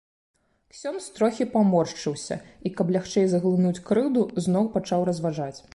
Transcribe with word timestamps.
Ксёндз 0.75 1.09
трохі 1.17 1.47
паморшчыўся 1.55 2.39
і, 2.67 2.73
каб 2.79 2.93
лягчэй 2.97 3.27
зглынуць 3.35 3.83
крыўду, 3.91 4.29
зноў 4.47 4.63
пачаў 4.79 4.99
разважаць. 5.11 5.55